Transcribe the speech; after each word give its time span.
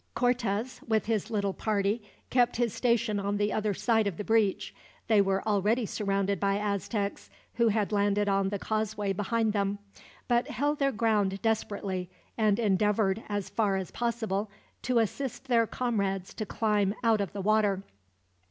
Cortez, 0.15 0.81
with 0.87 1.05
his 1.05 1.29
little 1.29 1.53
party, 1.53 2.01
kept 2.31 2.55
his 2.55 2.73
station 2.73 3.19
on 3.19 3.37
the 3.37 3.53
other 3.53 3.75
side 3.75 4.07
of 4.07 4.17
the 4.17 4.23
breach. 4.23 4.73
They 5.05 5.21
were 5.21 5.47
already 5.47 5.85
surrounded 5.85 6.39
by 6.39 6.57
Aztecs, 6.57 7.29
who 7.57 7.67
had 7.67 7.91
landed 7.91 8.27
on 8.27 8.49
the 8.49 8.57
causeway 8.57 9.13
behind 9.13 9.53
them; 9.53 9.77
but 10.27 10.47
held 10.47 10.79
their 10.79 10.91
ground 10.91 11.39
desperately, 11.43 12.09
and 12.35 12.57
endeavored, 12.57 13.21
as 13.29 13.47
far 13.49 13.75
as 13.75 13.91
possible, 13.91 14.49
to 14.81 14.97
assist 14.97 15.43
their 15.47 15.67
comrades 15.67 16.33
to 16.33 16.47
climb 16.47 16.95
out 17.03 17.21
of 17.21 17.31
the 17.33 17.39
water. 17.41 17.83